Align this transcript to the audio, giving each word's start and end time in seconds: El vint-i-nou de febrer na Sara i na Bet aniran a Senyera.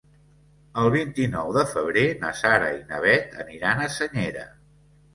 El 0.83 0.89
vint-i-nou 0.95 1.51
de 1.59 1.65
febrer 1.75 2.07
na 2.25 2.33
Sara 2.41 2.73
i 2.81 2.83
na 2.91 3.05
Bet 3.07 3.39
aniran 3.47 3.89
a 3.89 3.95
Senyera. 4.01 4.53